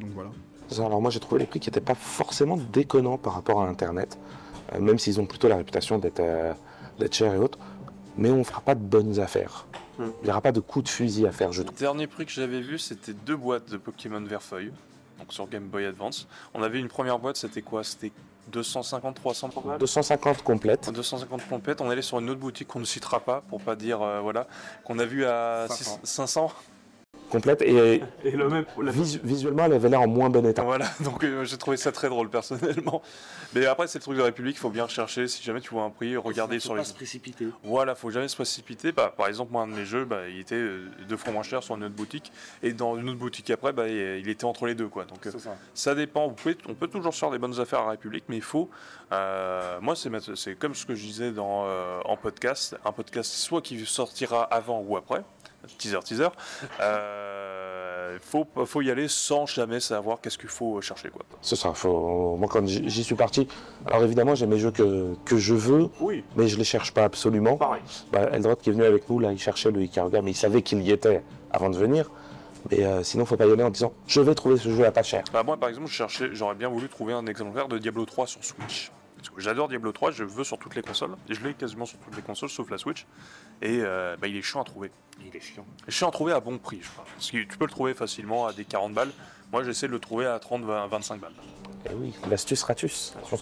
[0.00, 0.30] Donc voilà.
[0.78, 4.18] Alors moi j'ai trouvé les prix qui n'étaient pas forcément déconnants par rapport à Internet,
[4.80, 6.54] même s'ils ont plutôt la réputation d'être euh,
[7.12, 7.58] chers et autres,
[8.18, 9.66] mais on ne fera pas de bonnes affaires.
[9.98, 10.10] Hmm.
[10.22, 11.78] Il n'y aura pas de coup de fusil à faire, je le trouve.
[11.78, 14.72] dernier prix que j'avais vu c'était deux boîtes de Pokémon Verfeuille
[15.18, 17.82] donc sur Game Boy Advance on avait une première boîte c'était quoi?
[17.82, 18.12] C'était
[18.52, 20.90] 250 300 balles 250 complètes.
[20.92, 24.02] 250 pompettes, on allait sur une autre boutique qu'on ne citera pas pour pas dire
[24.02, 24.46] euh, voilà
[24.84, 26.00] qu'on a vu à 500.
[26.04, 26.52] 6 500
[27.28, 28.64] complètes et Et le même.
[28.82, 30.62] la- visu- visuellement elle avait l'air en moins bon état.
[30.62, 33.02] Voilà, donc euh, j'ai trouvé ça très drôle personnellement.
[33.54, 35.26] Mais après, c'est le truc de République, il faut bien rechercher.
[35.28, 36.82] Si jamais tu vois un prix, regarder sur les.
[36.82, 37.46] précipiter.
[37.64, 38.92] Voilà, faut jamais se précipiter.
[38.92, 41.42] Bah, par exemple, moi, un de mes jeux, bah, il était euh, deux fois moins
[41.42, 42.30] cher sur une autre boutique.
[42.62, 44.88] Et dans une autre boutique après, bah, il il était entre les deux.
[44.88, 45.04] Quoi.
[45.04, 45.56] Donc euh, ça.
[45.74, 46.28] ça dépend.
[46.28, 48.68] Vous pouvez, on peut toujours se faire des bonnes affaires à République, mais il faut.
[49.12, 52.76] euh, moi, c'est comme ce que je disais dans, euh, en podcast.
[52.84, 55.22] Un podcast, soit qui sortira avant ou après.
[55.78, 56.28] Teaser, teaser.
[56.80, 61.10] Euh, faut, faut y aller sans jamais savoir qu'est-ce qu'il faut chercher.
[61.10, 61.22] Quoi.
[61.42, 62.36] C'est ça, faut...
[62.36, 63.46] moi quand j'y suis parti,
[63.86, 67.04] alors évidemment j'ai mes jeux que, que je veux, Oui, mais je les cherche pas
[67.04, 67.56] absolument.
[67.56, 67.82] pareil.
[68.12, 70.62] Bah, Eldred qui est venu avec nous, là il cherchait le Ikaruga, mais il savait
[70.62, 72.10] qu'il y était avant de venir.
[72.70, 74.90] Mais euh, sinon faut pas y aller en disant je vais trouver ce jeu à
[74.90, 75.22] pas cher.
[75.32, 78.26] Bah, moi, par exemple, je cherchais, j'aurais bien voulu trouver un exemplaire de Diablo 3
[78.26, 78.90] sur Switch.
[79.18, 81.16] Parce que j'adore Diablo 3, je veux sur toutes les consoles.
[81.28, 83.06] Et je l'ai quasiment sur toutes les consoles, sauf la Switch.
[83.60, 84.90] Et euh, bah, il est chiant à trouver.
[85.20, 85.66] Il est chiant.
[85.88, 87.04] Chiant à trouver à bon prix, je crois.
[87.14, 89.10] Parce que tu peux le trouver facilement à des 40 balles.
[89.52, 91.32] Moi, j'essaie de le trouver à 30, 20, 25 balles.
[91.90, 93.14] Et oui, l'astuce ratus.
[93.32, 93.38] Ouais,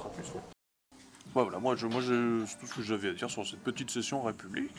[1.43, 3.91] voilà, moi, je, moi je, c'est tout ce que j'avais à dire sur cette petite
[3.91, 4.73] session République.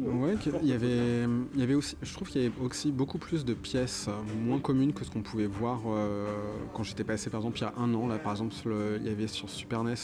[0.00, 2.90] Ouais, qu'il- il y avait, il y avait aussi, je trouve qu'il y avait aussi
[2.92, 4.12] beaucoup plus de pièces euh,
[4.44, 6.26] moins communes que ce qu'on pouvait voir euh,
[6.74, 8.06] quand j'étais passé par exemple il y a un an.
[8.06, 9.94] Là, par exemple, le- il y avait sur Super NES,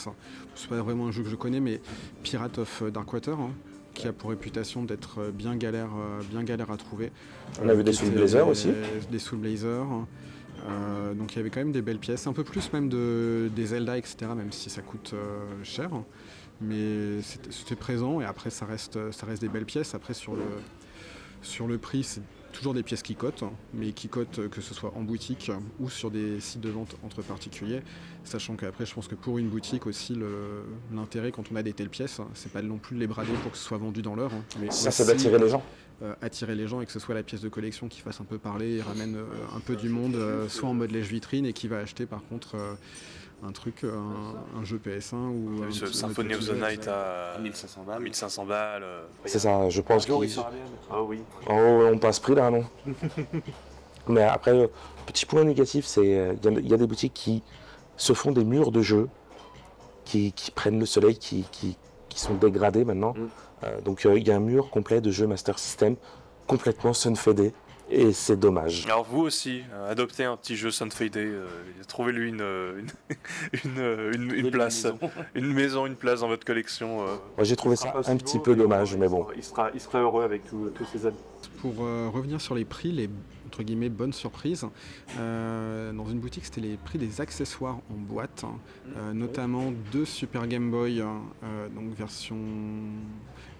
[0.54, 1.80] c'est pas vraiment un jeu que je connais, mais
[2.22, 3.50] Pirate of Darkwater, hein,
[3.94, 5.90] qui a pour réputation d'être euh, bien galère,
[6.30, 7.12] bien galère à trouver.
[7.62, 8.68] On a vu des Soul était- Blazer aussi.
[9.11, 9.87] Des Soul Blazer.
[10.66, 13.50] Euh, donc il y avait quand même des belles pièces, un peu plus même de,
[13.55, 15.90] des Zelda, etc., même si ça coûte euh, cher.
[16.61, 19.94] Mais c'était présent et après ça reste, ça reste des belles pièces.
[19.94, 20.42] Après sur le,
[21.42, 22.22] sur le prix, c'est
[22.53, 23.42] toujours des pièces qui cotent,
[23.74, 25.50] mais qui cotent euh, que ce soit en boutique
[25.81, 27.83] ou sur des sites de vente entre particuliers.
[28.22, 30.16] Sachant qu'après, je pense que pour une boutique aussi,
[30.94, 33.50] l'intérêt quand on a des telles pièces, c'est pas non plus de les brader pour
[33.53, 34.33] que ce soit vendu dans l'heure.
[34.33, 35.62] hein, mais Ça, c'est d'attirer les gens.
[36.02, 38.24] Euh, attirer les gens et que ce soit la pièce de collection qui fasse un
[38.24, 39.24] peu parler et ramène euh,
[39.57, 42.57] un peu du monde, euh, soit en mode lèche-vitrine et qui va acheter par contre
[42.57, 42.74] euh,
[43.46, 46.52] un truc, un, un jeu PS1 ou un Symphony of the.
[46.54, 48.02] Night à 1500 balles.
[48.02, 48.85] 1500 balles.
[49.26, 50.16] C'est ça, je pense bien.
[50.90, 51.20] Ah oui.
[51.48, 52.64] Oh, on passe prix là, non
[54.09, 54.68] Mais après,
[55.07, 57.42] petit point négatif, c'est qu'il y, a- il y a des boutiques qui
[57.96, 59.09] se font des murs de jeux,
[60.04, 61.76] qui, qui prennent le soleil, qui, qui-
[62.09, 63.14] qui sont dégradés maintenant.
[63.16, 63.28] Mm.
[63.64, 65.96] Euh, donc euh, il y a un mur complet de jeux Master System,
[66.46, 67.53] complètement sunfadé,
[67.90, 68.85] et c'est dommage.
[68.87, 71.46] Alors vous aussi, euh, adoptez un petit jeu Sunfadé, euh,
[71.87, 72.81] trouvez-lui une, euh,
[73.64, 73.70] une,
[74.12, 74.98] une, une- une Belle place, maison.
[75.35, 77.03] une maison, une place dans votre collection.
[77.03, 77.16] euh.
[77.37, 79.27] Moi j'ai trouvé ça un petit peu dommage, mais bon.
[79.37, 81.16] Il sera, il sera heureux avec tous ses amis.
[81.61, 83.09] Pour euh, revenir sur les prix, les
[83.46, 84.66] entre guillemets bonnes surprises,
[85.18, 88.57] euh, dans une boutique c'était les prix des accessoires en boîte, hein,
[88.96, 92.37] euh, notamment deux Super Game Boy, hein, euh, donc version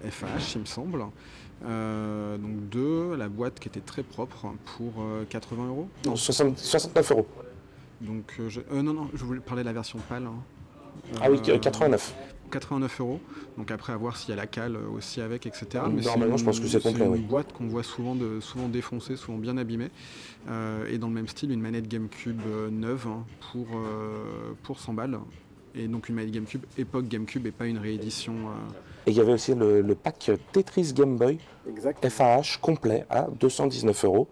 [0.09, 1.05] FH il me semble.
[1.65, 5.87] Euh, donc deux, la boîte qui était très propre pour euh, 80 euros.
[6.05, 7.27] Non, 60 69 euros.
[8.01, 10.25] donc euh, je- euh, non non, je voulais parler de la version pâle.
[10.25, 10.33] hein.
[11.21, 12.13] Ah oui, Euh, 89.
[12.51, 13.19] 89 euros.
[13.57, 15.65] Donc après, à voir s'il y a la cale euh, aussi avec, etc.
[15.91, 17.19] Mais Normalement, je pense que c'est complet, une oui.
[17.19, 19.89] boîte qu'on voit souvent, de, souvent défoncée, souvent bien abîmée.
[20.49, 24.79] Euh, et dans le même style, une manette GameCube euh, neuve hein, pour, euh, pour
[24.79, 25.19] 100 balles.
[25.77, 28.33] Et donc une manette GameCube époque GameCube et pas une réédition.
[28.33, 31.37] euh, Et il y avait aussi le, le pack Tetris Game Boy
[32.07, 34.27] FAH complet à 219 euros.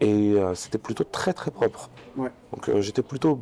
[0.00, 1.90] Et euh, c'était plutôt très très propre.
[2.16, 2.30] Ouais.
[2.52, 3.40] Donc euh, j'étais plutôt,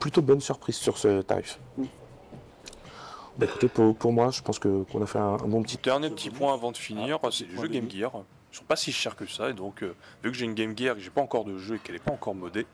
[0.00, 1.58] plutôt bonne surprise sur ce tarif.
[3.36, 5.76] Bah, écoutez, pour, pour moi, je pense que- qu'on a fait un, un bon petit.
[5.82, 8.12] Dernier petit point avant de finir, c'est les jeux Game Gear.
[8.52, 10.78] Ils sont pas si chers que ça, et donc euh, vu que j'ai une Game
[10.78, 12.66] Gear et que j'ai pas encore de jeu et qu'elle n'est pas encore modée,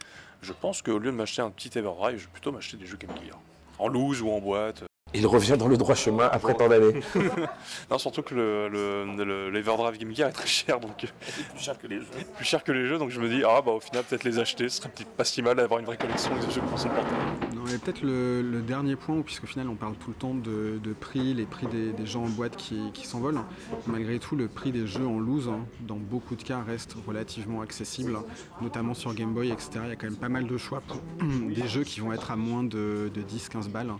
[0.42, 2.98] je pense qu'au lieu de m'acheter un petit Everdrive, je vais plutôt m'acheter des jeux
[2.98, 3.38] Game Gear.
[3.80, 4.89] En loose ou en boîte.
[5.12, 7.00] Il revient dans le droit chemin après tant d'années.
[7.90, 11.06] Non, surtout que le, le, le- l'Everdrive Game Gear est très cher, donc euh,
[11.54, 12.06] plus cher que les jeux.
[12.36, 14.38] plus cher que les jeux, donc je me dis, ah bah au final, peut-être les
[14.38, 17.16] acheter, ce serait peut-être pas si mal d'avoir une vraie collection de jeux console portable.
[17.56, 20.78] Non, et peut-être le, le dernier point, puisqu'au final on parle tout le temps de,
[20.82, 23.40] de prix, les prix des, des jeux en boîte qui, qui s'envolent.
[23.88, 27.62] Malgré tout, le prix des jeux en loose, hein, dans beaucoup de cas, reste relativement
[27.62, 28.16] accessible,
[28.60, 29.70] notamment sur Game Boy, etc.
[29.84, 31.00] Il y a quand même pas mal de choix pour
[31.48, 33.90] des jeux qui vont être à moins de, de 10-15 balles.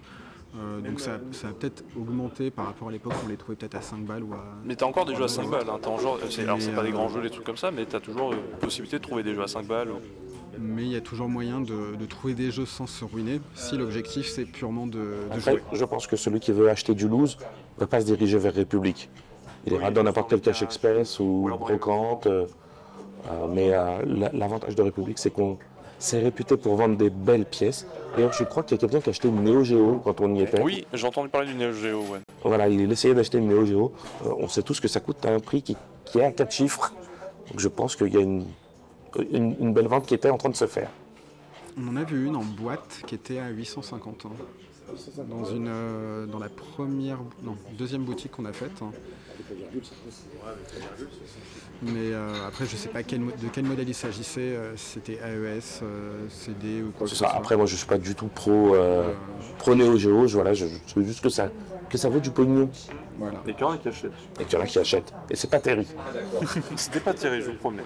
[0.56, 3.54] Euh, donc ça, ça a peut-être augmenté par rapport à l'époque où on les trouvait
[3.56, 4.44] peut-être à 5 balles ou à...
[4.64, 5.78] Mais t'as encore des jeux à 5 balles, hein.
[5.80, 7.84] t'as genre- c'est- alors c'est pas des euh, grands jeux, des trucs comme ça, mais
[7.86, 9.90] t'as toujours euh, possibilité de trouver des jeux à 5 balles.
[10.58, 13.76] Mais il y a toujours moyen de, de trouver des jeux sans se ruiner, si
[13.78, 15.62] l'objectif c'est purement de, de Après, jouer.
[15.72, 17.38] je pense que celui qui veut acheter du loose
[17.76, 19.08] ne va pas se diriger vers République.
[19.66, 22.26] Il ira dans n'importe quel cache express ou brocante.
[22.26, 22.46] euh,
[23.50, 25.58] mais euh, la- l'avantage de République, c'est qu'on
[26.00, 27.86] s'est réputé pour vendre des belles pièces.
[28.16, 30.34] D'ailleurs, je crois qu'il y a quelqu'un qui a acheté une Neo Geo quand on
[30.34, 30.60] y était.
[30.60, 32.20] Oui, j'ai entendu parler du Neo Geo, ouais.
[32.42, 33.92] Voilà, il essayait d'acheter une Neo Geo.
[34.26, 36.50] Euh, on sait tous que ça coûte à un prix qui, qui est à 4
[36.50, 36.92] chiffres.
[37.50, 38.46] Donc je pense qu'il y a une,
[39.30, 40.88] une, une belle vente qui était en train de se faire.
[41.78, 44.26] On en a vu une en boîte qui était à 850.
[44.26, 44.28] hein.
[45.28, 48.72] Dans, une, euh, dans la première, non, deuxième boutique qu'on a faite.
[48.82, 48.90] hein.
[51.82, 54.40] Mais euh, après, je sais pas quel de quel modèle il s'agissait.
[54.40, 57.16] euh, C'était AES, euh, CD ou quoi que ça.
[57.28, 57.34] soit.
[57.34, 59.12] Après, moi, je suis pas du tout pro, euh,
[59.58, 60.26] pro Neo Geo.
[60.28, 61.48] Voilà, je, je veux juste que ça,
[61.88, 62.68] que ça vaut du pognon
[63.18, 63.40] Voilà.
[63.46, 64.12] Et qu'il y en a qui achètent.
[64.40, 65.12] et qu'il y en a qui achètent.
[65.30, 65.88] Et c'est pas terrible.
[66.76, 67.82] C'était pas terrible, je vous promets.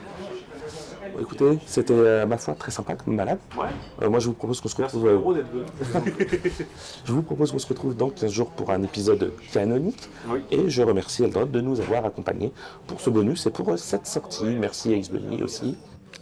[1.20, 3.38] Écoutez, c'était euh, ma foi très sympa comme malade.
[3.57, 3.66] Ouais.
[4.03, 5.07] Euh, moi, je vous propose qu'on se retrouve.
[5.07, 5.18] euh,
[7.05, 10.09] je vous propose qu'on se retrouve dans 15 jours pour un épisode canonique.
[10.29, 10.40] Oui.
[10.50, 12.53] Et je remercie Eldred de nous avoir accompagnés
[12.87, 14.44] pour ce bonus et pour cette sortie.
[14.44, 15.77] Merci à X-Bunny aussi.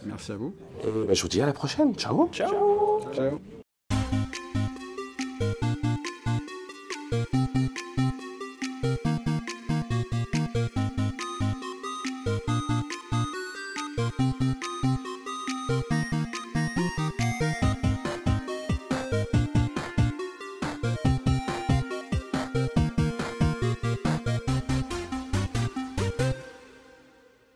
[0.05, 0.53] Merci à vous.
[0.83, 1.93] Et, bah, je vous dis à la prochaine.
[1.95, 2.29] Ciao.
[2.31, 2.53] Ciao.